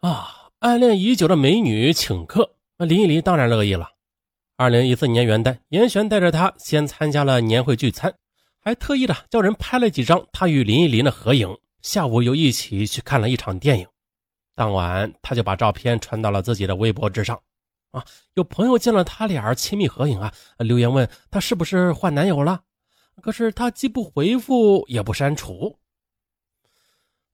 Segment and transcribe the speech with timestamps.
[0.00, 3.90] 啊，暗恋已久的美女请客，那林依林当然乐意了。
[4.56, 8.14] 二零一四年元旦，严选带着她先参加了年会聚餐，
[8.62, 11.54] 还特意的叫人拍了几张他与林依林的合影。
[11.82, 13.86] 下午又一起去看了一场电影。
[14.54, 17.38] 当晚，他就把照片传到了自己的微博之上。
[17.90, 18.02] 啊，
[18.34, 22.62] 有朋友见了他俩亲密合影啊，留言问他是不是换男友了。
[23.20, 25.76] 可是他既不回复，也不删除。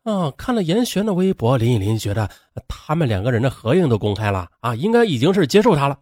[0.06, 2.30] 啊，看了严璇的微博，林依林觉得
[2.68, 5.98] 他们两个人的合影都公开了啊，应该已经是接受他了。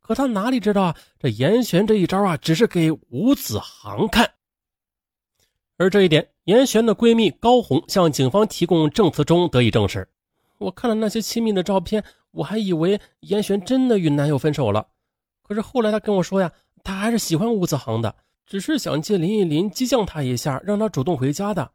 [0.00, 4.28] 可他哪里知道，这严璇这一招啊，只是给吴子航看。
[5.76, 10.08] 而这一点，严璇的闺蜜高红向警方提供证词中得以证实。
[10.58, 14.84] 我看了那些亲密的照片，我还以为严璇真的与男友分手了。
[15.42, 16.50] 可是后来她跟我说呀，
[16.82, 21.70] 她还是喜欢吴子航的，只是想借林依林激将他一下，让他主动回家的。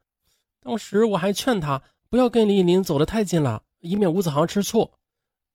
[0.64, 4.90] 当时我还劝他不要跟林依林走得太近了，以免吴子航吃醋。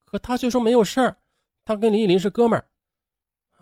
[0.05, 1.17] 可他却说没有事儿。
[1.65, 2.65] 他跟林依林是哥们儿，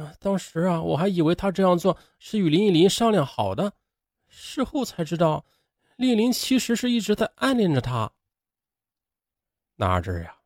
[0.01, 3.73] 啊，当时啊，我还以为他这样做是与林依林商量好的，
[4.29, 5.43] 事后才知道，
[5.97, 8.11] 林依林其实是一直在暗恋着他。
[9.75, 10.37] 哪知呀，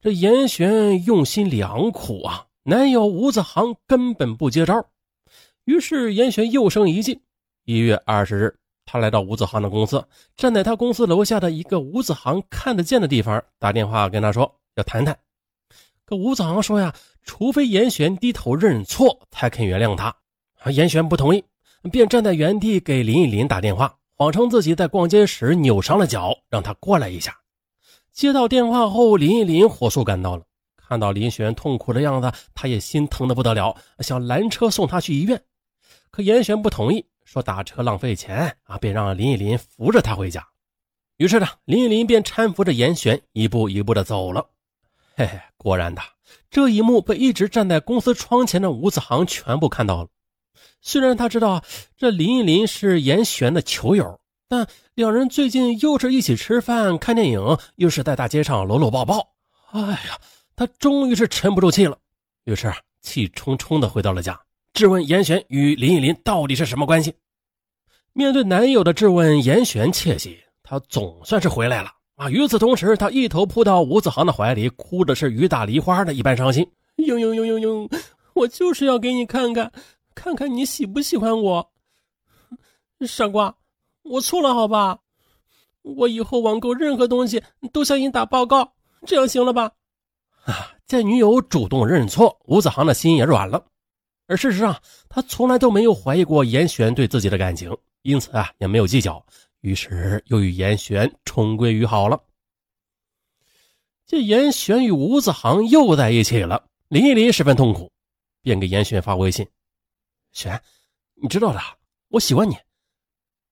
[0.00, 4.90] 这严璇用心良苦啊，男友吴子航根本不接招，
[5.64, 7.22] 于是严璇又生一计。
[7.64, 10.02] 一月二十日，他来到吴子航的公司，
[10.36, 15.14] 站在他公司楼下的一个吴子航看得见的地方，打电话跟他说要谈谈。
[16.06, 20.14] 可吴子航说呀，除非严璇低头认错，才肯原谅他。
[20.60, 21.44] 啊，严璇不同意，
[21.90, 27.36] 便站在原地给林依林打电话，谎称自己在逛街时扭伤了脚，让他过来一下。
[28.12, 30.44] 接到电话后，林依林火速赶到了，
[30.76, 35.42] 看到林璇痛苦的样子，他也心疼的不得了，想拦车送他去医院。
[36.10, 40.46] 可严璇不同意，说打车浪费钱啊，便让林依林扶着他回家。
[41.16, 44.48] 于是呢，林依林便搀扶着严璇一步一步的走了。
[45.16, 46.00] 嘿嘿，果然的，
[46.48, 50.08] 这一幕被一直站在公司窗前的吴子航全部看到了。
[50.80, 51.64] 虽然他知道
[51.96, 59.34] 这林依林是严璇的球友，但两人最近又是一起吃饭、看电影，又是在大街上搂搂抱抱。
[59.72, 60.20] 哎呀，
[60.54, 61.98] 他终于是沉不住气了，
[62.44, 64.40] 于是气冲冲的回到了家，
[64.76, 67.14] 质问严璇与林依林到底是什么关系。
[68.12, 71.90] 面对男友的质问，严璇窃喜，他总算是回来了。
[72.16, 72.28] 啊！
[72.28, 76.62] 与此同时，他一头扑到吴子航的怀里，哭的是雨打梨花的一般伤心。
[76.98, 78.00] 嘤嘤嘤嘤嘤！
[78.34, 79.72] 我就是要给你看看，
[80.14, 81.70] 看看你喜不喜欢我。
[83.06, 83.54] 傻瓜，
[84.02, 84.98] 我错了，好吧？
[85.82, 87.42] 我以后网购任何东西
[87.72, 88.74] 都向你打报告，
[89.06, 89.72] 这样行了吧？
[90.44, 90.72] 啊！
[90.86, 93.64] 见女友主动认错，吴子航的心也软了。
[94.26, 99.24] 而事实上，他从来都没有怀疑过严璇对自己的感情，因此啊，也没有计较。
[99.60, 102.20] 于是又与严璇重归于好了。
[104.04, 107.90] 这严璇与吴子航又在一起了，林依林十分痛苦，
[108.42, 109.46] 便给严璇发微信
[110.32, 110.60] ：“璇，
[111.14, 111.60] 你知道的，
[112.08, 112.56] 我喜欢你，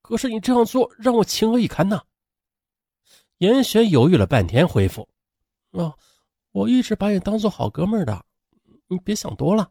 [0.02, 2.00] 可是你这样做让我情何以堪呢？”
[3.38, 5.08] 严璇犹豫了半天，回复
[5.70, 5.98] ：“哦，
[6.52, 8.24] 我一直把你当做好哥们的，
[8.86, 9.70] 你别想多了。”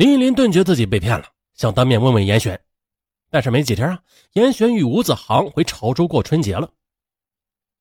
[0.00, 2.58] 林依林顿觉自己被骗了，想当面问问严璇。
[3.28, 3.98] 但是没几天啊，
[4.32, 6.70] 严选与吴子航回潮州过春节了。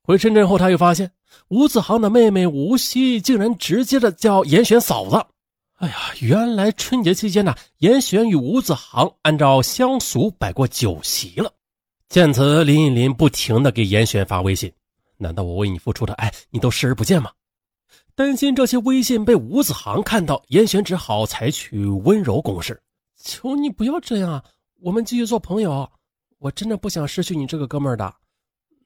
[0.04, 1.10] 回深圳后，他又发现
[1.48, 5.16] 吴子航的妹妹吴曦竟然直接的叫严选嫂子。
[5.76, 11.54] 哎呀，原来春节期间呢，严选与吴子航按照乡俗摆过酒席了。
[12.10, 14.70] 见此，林依林不停的给严选发微信
[15.16, 17.32] ：“难道我为你付出的爱，你都视而不见吗？”
[18.20, 22.84] 担心这些微信被吴子航看到，严选只好采取温柔攻势
[23.16, 24.44] ：“求你不要这样啊！”
[24.84, 25.90] 我们继续做朋友，
[26.38, 28.14] 我真的不想失去你这个哥们儿的。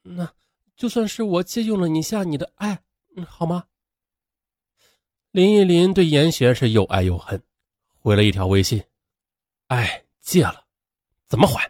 [0.04, 0.32] 那
[0.76, 2.80] 就算是我借用了一下你的爱，
[3.16, 3.64] 嗯，好吗？
[5.32, 7.42] 林依林对严璇是又爱又恨，
[7.98, 8.80] 回了一条微信
[9.66, 10.64] ：“爱借了，
[11.26, 11.68] 怎么还？”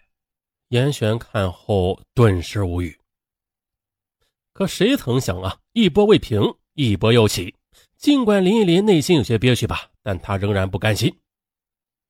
[0.69, 3.01] 严璇看后顿时无语。
[4.53, 6.43] 可谁曾想啊，一波未平，
[6.75, 7.55] 一波又起。
[8.05, 11.11] 尽管林依林内心有些憋屈吧，但她仍然不甘心。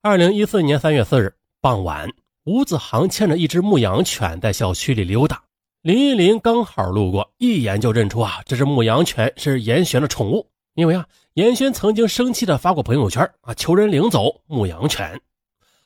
[0.02, 1.32] 二零一四年三月四日。
[1.60, 2.10] 傍晚，
[2.46, 5.44] 吴子航牵着一只牧羊犬在小区里溜达。
[5.82, 10.50] 林依林刚好路过，一眼就认出啊，这只牧羊犬是严璇的宠物。
[10.74, 15.20] 因为啊，严轩曾经生气的发过朋友圈啊，求人领走牧羊犬。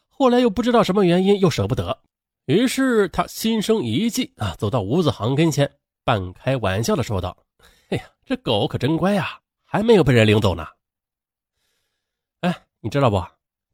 [0.09, 1.99] 后来又不知道什么原因，又舍不得，
[2.47, 5.71] 于是他心生一计啊，走到吴子航跟前，
[6.03, 7.37] 半开玩笑的说道
[7.91, 9.39] ：“哎呀，这狗可真乖呀，
[9.71, 10.67] 还没有被人领走呢。
[12.41, 13.23] 哎，你知道不？”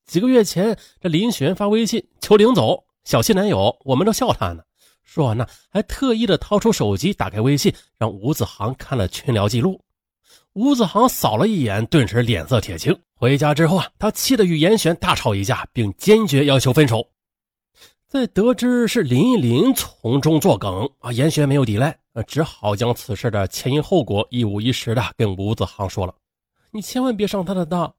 [0.04, 4.62] 几个月前，这林璇发微信求领走，小气男友，我们都笑他呢，
[5.04, 9.80] 说完呢，还特意的掏出手机，打开微信，让吴子航看了群聊记录。
[10.52, 13.00] 吴子航扫了一眼，顿时脸色铁青。
[13.14, 17.08] 回家之后啊，他气得与严璇大吵一架，并坚决要求分手。
[18.06, 26.14] 在得知是林依林从中作梗啊，严璇没有抵赖，只好将此事的前因后果一五一十的跟吴子航说了。
[26.70, 27.94] 你千万别上他的当，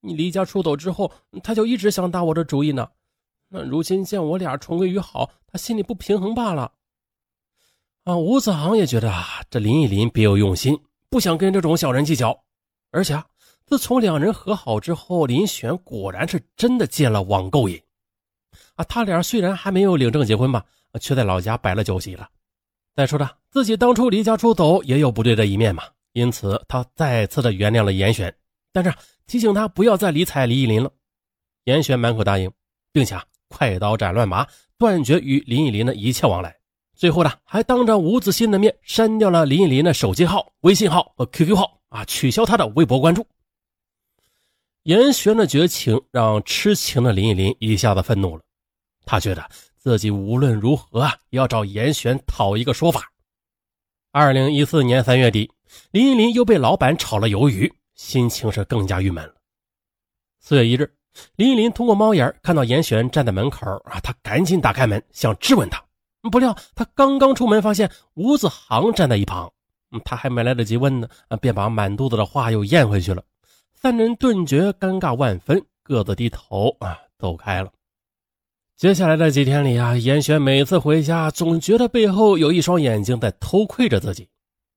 [0.00, 1.10] 你离家出走之后，
[1.42, 2.88] 他就一直想打我的主意呢。
[3.48, 6.72] 那如今见我俩重归于好，他心里不平衡罢了。
[8.04, 10.78] 啊，吴子航也觉得啊，这林依林别有用心，
[11.08, 12.44] 不想跟这种小人计较。
[12.92, 13.26] 而且啊，
[13.66, 17.80] 自从两人和好之后，林璇果然是真的戒了网购瘾。
[18.74, 20.64] 啊，他俩虽然还没有领证结婚吧，
[21.00, 22.28] 却在老家摆了酒席了。
[23.00, 28.36] 再说着，自己当初离家出走也有不对的一面嘛，因此他再次的原谅了严选，
[28.74, 28.92] 但是
[29.26, 30.92] 提醒他不要再理睬林依林了。
[31.64, 32.52] 严选满口答应，
[32.92, 33.18] 并且。
[33.48, 36.54] 快刀斩乱麻，断绝与林依林的一切往来。
[36.94, 43.26] 最后呢，还当着吴子欣的面删掉了林依林的手机号、微信号和 QQ 号啊，取消他的微博关注。
[44.82, 48.42] 严玄的绝情让痴情的林依林一下子愤怒了，
[49.06, 49.50] 他觉得
[49.80, 53.10] 自己无论如何啊，也要找严玄讨一个说法。
[54.12, 55.50] 二零一四年三月底，
[55.90, 59.34] 林依林又被老板炒了鱿鱼，心情是更加郁闷了。
[60.38, 60.94] 四月一日。
[61.34, 65.82] 林依林通过猫眼看到严璇站在门口啊，他赶紧打开门想质问他，
[66.30, 69.50] 不料他刚刚出门，发现吴子航站在一旁，
[70.04, 71.08] 他还没来得及问呢，
[71.40, 73.24] 便把满肚子的话又咽回去了。
[73.74, 77.72] 三人顿觉尴尬万分，各自低头啊走开了。
[78.80, 84.26] 接下来的几天里啊，严选每次回家总觉得背后有一双眼睛在偷窥着自己，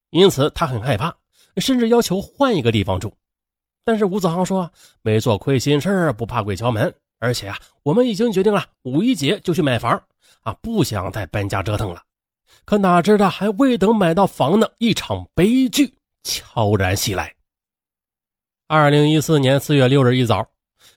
[0.10, 1.16] 因此他很害怕，
[1.56, 3.16] 甚至要求换一个地方住。
[3.86, 4.70] 但是吴子航说
[5.04, 6.94] ：“没做亏心事不怕鬼敲门。
[7.20, 10.04] 而且啊，我们已经决定了，五一节就去买房
[10.42, 12.04] 啊，不想再搬家折腾了。
[12.66, 15.90] 可哪知道还未等买到房呢，一场悲剧
[16.24, 17.34] 悄然袭来。
[18.68, 20.46] 二零一四年四月六日一早，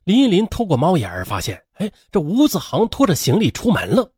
[0.05, 4.11] 林依林透过猫眼儿发现，哎，这吴子航拖着行李出门了。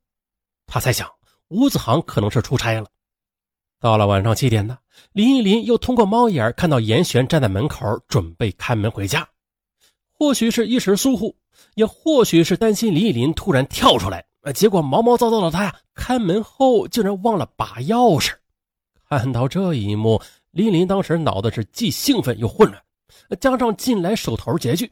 [0.66, 1.08] 他猜想，
[1.48, 2.86] 吴子航可能是出差了。
[3.80, 4.76] 到了晚上七点呢，
[5.12, 9.26] 林依林又通过猫眼儿看到严璇站在门口，准备开门回家。
[10.12, 11.36] 或许是一时疏忽，
[11.76, 18.32] 也或许是担心林依林突然跳出来，结果毛毛躁躁的他呀，开门后竟然忘了拔钥匙。
[19.08, 20.20] 看到这一幕，
[20.50, 22.82] 林依林当时脑子是既兴奋又混乱，
[23.40, 24.90] 加上近来手头拮据，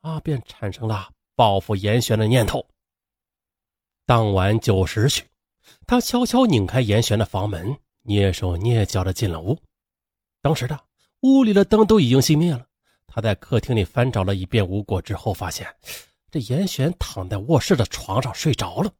[0.00, 2.66] 啊，便产生了报复严玄的念头。
[4.06, 5.22] 当晚九时许，
[5.86, 7.76] 他悄悄拧开严玄的房门。
[8.06, 9.56] 蹑手蹑脚的进了屋，
[10.40, 10.80] 当时的
[11.20, 12.66] 屋里的灯都已经熄灭了。
[13.06, 15.66] 他在客厅里翻找了一遍无果之后，发现
[16.30, 18.90] 这严选躺在卧室的床上睡着了，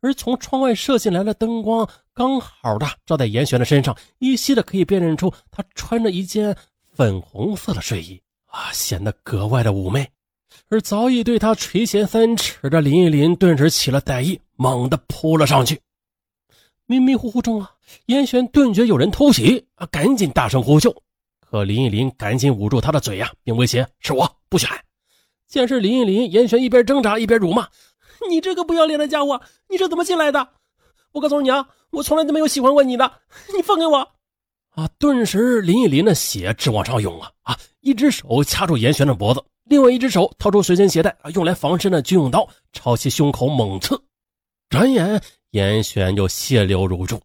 [0.00, 6.56] 而从窗外射进来的灯光刚好的照在严选的身上，依稀的可以辨认出他穿着一件
[6.94, 10.10] 粉红色的睡衣啊，显得格外的妩媚。
[10.68, 15.80] 而早已对他垂涎三尺的林依林顿时起了歹意，猛地扑了上去。
[16.86, 17.70] 迷迷糊糊中啊，
[18.06, 20.94] 严玄顿觉有人偷袭啊，赶紧大声呼救。
[21.40, 24.78] 可林依林赶紧捂住他的嘴呀，并威胁：“是我，不许喊！”
[25.48, 27.68] 见是林依林，严玄一边挣扎一边辱骂
[28.28, 30.48] ：“你这个不要脸的家伙，你是怎么进来的？
[31.12, 33.10] 我告诉你啊，我从来都没有喜欢过你的，
[33.54, 33.98] 你放开我！”
[34.74, 34.88] 啊！
[34.98, 37.58] 顿时林依林的血直往上涌啊啊！
[37.80, 44.00] 一只手掐住严玄的脖子，另外一只手掏出随身携带啊用来防身的军用刀，朝其胸口猛刺。
[44.68, 45.22] 转眼。
[45.50, 47.22] 严选就血流如注，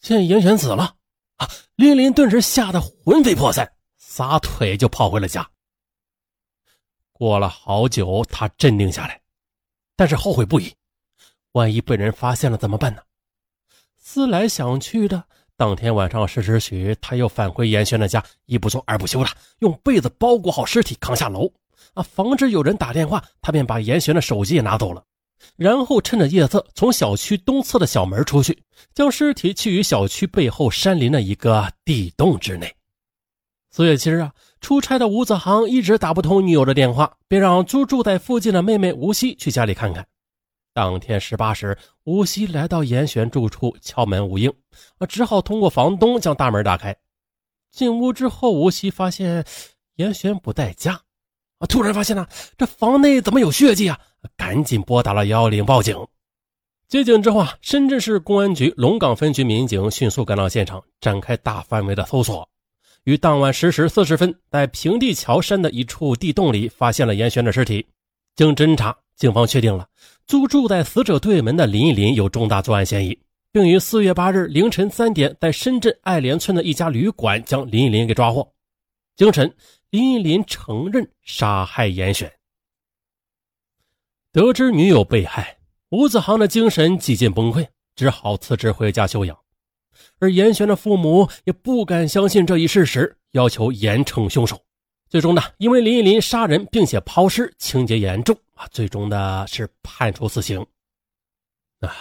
[0.00, 0.96] 见严选死了
[1.36, 1.48] 啊！
[1.76, 5.48] 林林顿时吓得魂飞魄散，撒腿就跑回了家。
[7.12, 9.22] 过了好久，他镇定下来，
[9.94, 10.74] 但是后悔不已。
[11.52, 13.02] 万一被人发现了怎么办呢？
[13.96, 15.28] 思来想去的，
[15.60, 21.52] 当天晚上十时许，他又返回严轩的家，一不做二不休的用被子包裹好尸体，扛下楼
[21.92, 23.22] 啊，防止有人打电话。
[23.42, 25.04] 他便把严轩的手机也拿走了。
[25.56, 28.58] 然后趁着夜色，从小区东侧的小门出去，
[28.94, 32.74] 将尸体弃于小区背后山林的一个地洞之内。
[33.70, 40.06] 四月七日啊，出差的吴子航一直打不通女友的电话，便让租住在附近的妹妹吴曦去家里看看。
[40.72, 44.50] 当天十八时，吴曦来到严选住处，敲门无应，
[44.98, 46.96] 啊，只好通过房东将大门打开。
[47.70, 49.44] 进屋之后，吴曦发现
[49.96, 51.00] 严选不在家。
[51.58, 51.66] 啊！
[51.66, 53.98] 突然发现呢，这房内怎么有血迹啊？
[54.34, 55.94] 赶紧拨打了幺幺零报警。
[56.88, 62.48] 接警之后，深圳市公安局龙岗分局民警迅速赶到现场，展开大范围的搜索。
[63.04, 67.86] 于当晚十时四十分，在平地桥山的一处地洞里发现了严轩的尸体。
[68.34, 69.86] 经侦查，警方确定了
[70.30, 73.18] 租住在死者对门的林依林有重大作案嫌疑，
[73.50, 78.48] 并于四月八日凌晨三点在深圳爱联村的一家旅馆将林依林给抓获。
[79.16, 79.52] 经审，
[79.90, 82.32] 林依林承认杀害严选。
[84.30, 85.58] 得知女友被害，
[85.88, 89.36] 吴子航的精神几近崩溃，只好辞职回家休养。
[90.20, 94.62] 而严选的父母也不敢相信这一事实，要求严惩凶手。
[95.10, 100.64] 最终呢，因为林依林杀人并且抛尸，情节严重啊，最终呢是判处死刑。
[101.80, 101.92] 啊，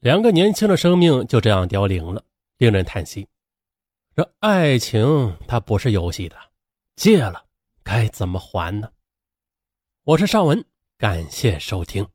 [0.00, 2.22] 两个年轻的生命就这样凋零了，
[2.58, 3.26] 令人叹息。
[4.14, 6.36] 这爱情它不是游戏的，
[6.94, 7.42] 借了
[7.82, 8.90] 该怎么还呢？
[10.04, 10.62] 我是尚文，
[10.98, 12.06] 感谢收听。